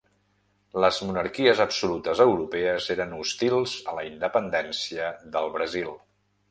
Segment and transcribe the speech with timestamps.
[0.85, 5.99] Les monarquies absolutes europees eren hostils a la independència del Brasil.